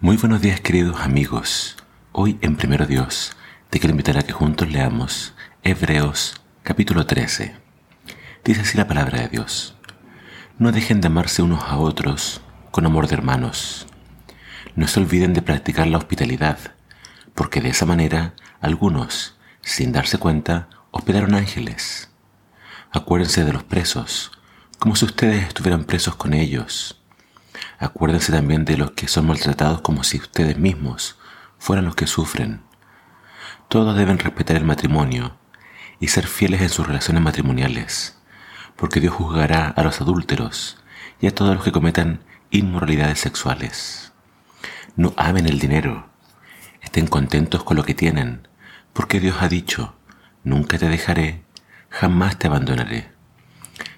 [0.00, 1.76] Muy buenos días queridos amigos.
[2.12, 3.32] Hoy en Primero Dios
[3.68, 7.56] te quiero invitar a que juntos leamos Hebreos capítulo 13.
[8.44, 9.76] Dice así la palabra de Dios.
[10.56, 13.88] No dejen de amarse unos a otros con amor de hermanos.
[14.76, 16.76] No se olviden de practicar la hospitalidad,
[17.34, 22.08] porque de esa manera algunos, sin darse cuenta, hospedaron ángeles.
[22.92, 24.30] Acuérdense de los presos,
[24.78, 26.97] como si ustedes estuvieran presos con ellos
[27.78, 31.16] Acuérdense también de los que son maltratados como si ustedes mismos
[31.58, 32.62] fueran los que sufren.
[33.68, 35.36] Todos deben respetar el matrimonio
[36.00, 38.18] y ser fieles en sus relaciones matrimoniales,
[38.74, 40.78] porque Dios juzgará a los adúlteros
[41.20, 44.12] y a todos los que cometan inmoralidades sexuales.
[44.96, 46.08] No amen el dinero,
[46.80, 48.48] estén contentos con lo que tienen,
[48.92, 49.94] porque Dios ha dicho,
[50.42, 51.44] nunca te dejaré,
[51.90, 53.12] jamás te abandonaré.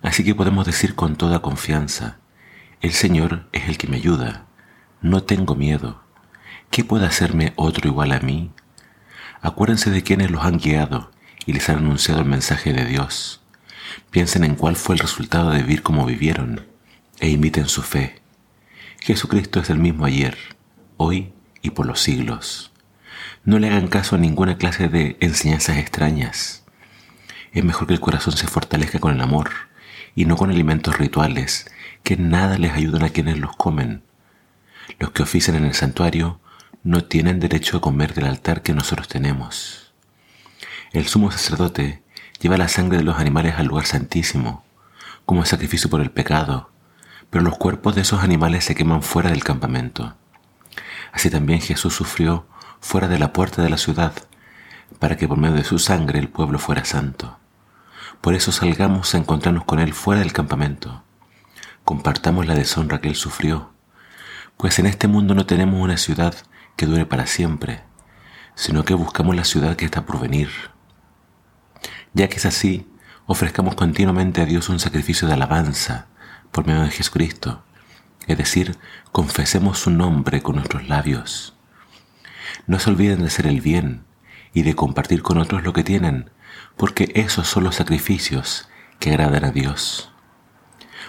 [0.00, 2.18] Así que podemos decir con toda confianza,
[2.82, 4.44] el Señor es el que me ayuda.
[5.00, 6.02] No tengo miedo.
[6.70, 8.50] ¿Qué puede hacerme otro igual a mí?
[9.40, 11.10] Acuérdense de quienes los han guiado
[11.46, 13.40] y les han anunciado el mensaje de Dios.
[14.10, 16.66] Piensen en cuál fue el resultado de vivir como vivieron
[17.18, 18.20] e imiten su fe.
[19.00, 20.36] Jesucristo es el mismo ayer,
[20.96, 22.72] hoy y por los siglos.
[23.44, 26.64] No le hagan caso a ninguna clase de enseñanzas extrañas.
[27.52, 29.50] Es mejor que el corazón se fortalezca con el amor
[30.14, 31.70] y no con alimentos rituales
[32.02, 34.02] que nada les ayudan a quienes los comen.
[34.98, 36.40] Los que ofician en el santuario
[36.84, 39.92] no tienen derecho a comer del altar que nosotros tenemos.
[40.92, 42.02] El sumo sacerdote
[42.40, 44.64] lleva la sangre de los animales al lugar santísimo,
[45.24, 46.70] como sacrificio por el pecado,
[47.28, 50.14] pero los cuerpos de esos animales se queman fuera del campamento.
[51.12, 52.46] Así también Jesús sufrió
[52.80, 54.12] fuera de la puerta de la ciudad,
[55.00, 57.38] para que por medio de su sangre el pueblo fuera santo.
[58.20, 61.02] Por eso salgamos a encontrarnos con Él fuera del campamento
[61.86, 63.70] compartamos la deshonra que Él sufrió,
[64.56, 66.34] pues en este mundo no tenemos una ciudad
[66.74, 67.84] que dure para siempre,
[68.56, 70.50] sino que buscamos la ciudad que está por venir.
[72.12, 72.90] Ya que es así,
[73.26, 76.08] ofrezcamos continuamente a Dios un sacrificio de alabanza
[76.50, 77.62] por medio de Jesucristo,
[78.26, 78.76] es decir,
[79.12, 81.54] confesemos su nombre con nuestros labios.
[82.66, 84.02] No se olviden de hacer el bien
[84.52, 86.30] y de compartir con otros lo que tienen,
[86.76, 90.10] porque esos son los sacrificios que agradan a Dios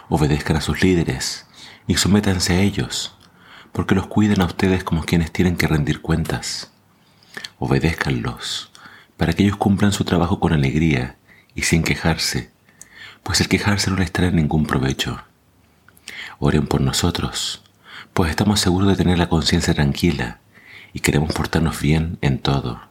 [0.10, 1.46] obedezcan a sus líderes
[1.86, 3.16] y sométanse a ellos,
[3.72, 6.72] porque los cuiden a ustedes como quienes tienen que rendir cuentas.
[7.60, 8.72] Obedézcanlos,
[9.18, 11.18] para que ellos cumplan su trabajo con alegría
[11.56, 12.52] y sin quejarse,
[13.24, 15.24] pues el quejarse no les trae ningún provecho.
[16.40, 17.64] Oren por nosotros,
[18.14, 20.40] pues estamos seguros de tener la conciencia tranquila
[20.94, 22.82] y queremos portarnos bien en todo.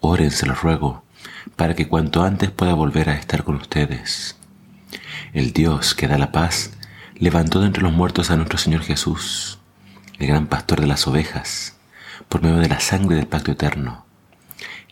[0.00, 1.04] Oren, se los ruego,
[1.56, 4.36] para que cuanto antes pueda volver a estar con ustedes.
[5.32, 6.72] El Dios que da la paz
[7.14, 9.58] levantó de entre los muertos a nuestro Señor Jesús,
[10.18, 11.76] el gran pastor de las ovejas,
[12.28, 14.06] por medio de la sangre del pacto eterno,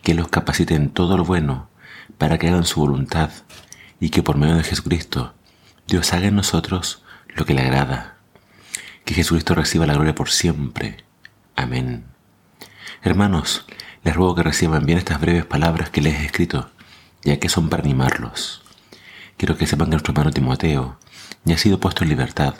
[0.01, 1.69] que los capacite en todo lo bueno
[2.17, 3.31] para que hagan su voluntad
[3.99, 5.33] y que por medio de Jesucristo
[5.87, 7.03] Dios haga en nosotros
[7.35, 8.17] lo que le agrada.
[9.05, 11.03] Que Jesucristo reciba la gloria por siempre.
[11.55, 12.10] Amén.
[13.03, 13.65] Hermanos,
[14.03, 16.69] les ruego que reciban bien estas breves palabras que les he escrito,
[17.23, 18.61] ya que son para animarlos.
[19.37, 20.99] Quiero que sepan que nuestro hermano Timoteo
[21.43, 22.53] ya ha sido puesto en libertad.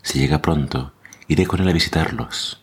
[0.00, 0.94] Si llega pronto,
[1.28, 2.62] iré con él a visitarlos.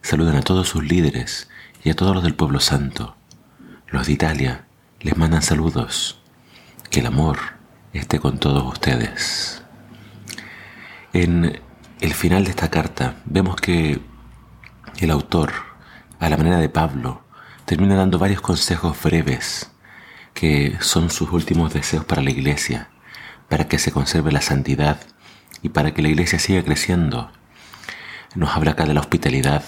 [0.00, 1.48] Saluden a todos sus líderes
[1.84, 3.14] y a todos los del pueblo santo.
[3.86, 4.64] Los de Italia
[5.00, 6.18] les mandan saludos.
[6.90, 7.38] Que el amor
[7.92, 9.62] esté con todos ustedes.
[11.12, 11.60] En
[12.00, 14.00] el final de esta carta vemos que
[14.98, 15.52] el autor,
[16.22, 17.24] a la manera de Pablo,
[17.64, 19.72] termina dando varios consejos breves
[20.34, 22.90] que son sus últimos deseos para la iglesia,
[23.48, 25.00] para que se conserve la santidad
[25.62, 27.32] y para que la iglesia siga creciendo.
[28.36, 29.64] Nos habla acá de la hospitalidad,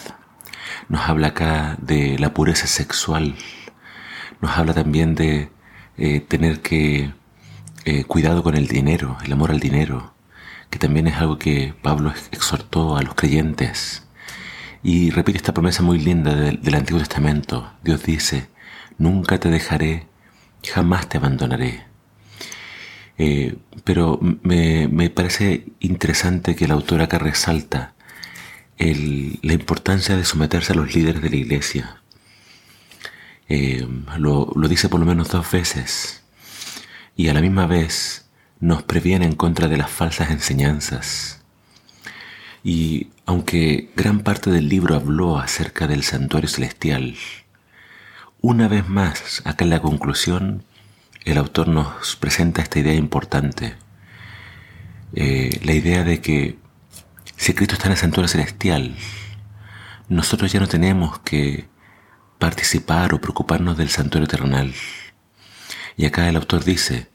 [0.88, 3.34] nos habla acá de la pureza sexual,
[4.40, 5.50] nos habla también de
[5.96, 7.12] eh, tener que
[7.84, 10.14] eh, cuidado con el dinero, el amor al dinero,
[10.70, 14.03] que también es algo que Pablo exhortó a los creyentes.
[14.84, 17.72] Y repite esta promesa muy linda del Antiguo Testamento.
[17.82, 18.48] Dios dice,
[18.98, 20.06] nunca te dejaré
[20.68, 21.84] jamás te abandonaré.
[23.18, 27.94] Eh, pero me, parece interesante que la autora acá resalta
[28.78, 32.02] la importancia de someterse a los líderes de la iglesia.
[33.48, 33.86] Eh,
[34.18, 36.22] lo, lo, dice por lo menos dos veces
[37.14, 38.26] y a la misma vez
[38.58, 41.42] nos previene en contra de las falsas enseñanzas.
[42.64, 47.16] Y aunque gran parte del libro habló acerca del santuario celestial,
[48.40, 50.64] una vez más, acá en la conclusión,
[51.24, 53.76] el autor nos presenta esta idea importante.
[55.14, 56.58] Eh, la idea de que
[57.36, 58.94] si Cristo está en el santuario celestial,
[60.08, 61.66] nosotros ya no tenemos que
[62.38, 64.74] participar o preocuparnos del santuario terrenal.
[65.96, 67.08] Y acá el autor dice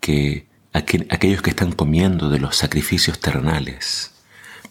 [0.00, 4.12] que aquellos que están comiendo de los sacrificios terrenales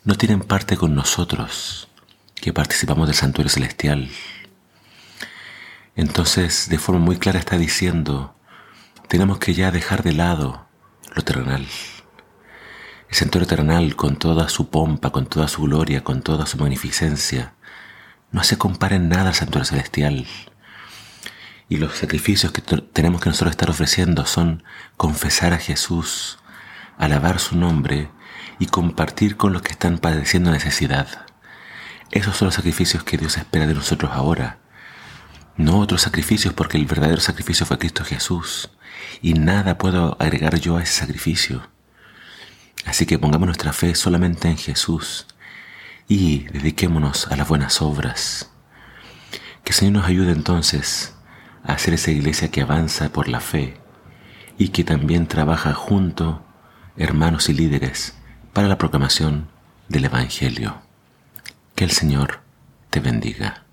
[0.04, 1.88] no tienen parte con nosotros,
[2.36, 4.10] que participamos del santuario celestial.
[5.96, 8.36] Entonces, de forma muy clara está diciendo,
[9.08, 10.66] tenemos que ya dejar de lado
[11.16, 11.68] lo terrenal.
[13.10, 17.54] El santuario terrenal, con toda su pompa, con toda su gloria, con toda su magnificencia,
[18.32, 20.26] no se compara en nada al santuario celestial.
[21.70, 24.64] Y los sacrificios que tenemos que nosotros estar ofreciendo son
[24.98, 26.40] confesar a Jesús,
[26.98, 28.10] alabar su nombre
[28.62, 31.26] y compartir con los que están padeciendo necesidad.
[32.12, 34.60] Esos son los sacrificios que Dios espera de nosotros ahora.
[35.58, 38.70] No otros sacrificios porque el verdadero sacrificio fue Cristo Jesús
[39.20, 41.68] y nada puedo agregar yo a ese sacrificio.
[42.86, 45.26] Así que pongamos nuestra fe solamente en Jesús
[46.08, 48.52] y dediquémonos a las buenas obras.
[49.64, 51.16] Que el Señor nos ayude entonces
[51.64, 53.80] a hacer esa iglesia que avanza por la fe
[54.60, 56.46] y que también trabaja junto,
[56.96, 58.21] hermanos y líderes,
[58.54, 59.48] para la proclamación
[59.88, 60.82] del Evangelio.
[61.76, 62.42] Que el Señor
[62.90, 63.64] te bendiga.